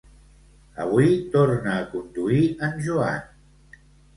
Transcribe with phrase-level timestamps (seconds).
[0.85, 3.81] Avui torna a conduir en Joan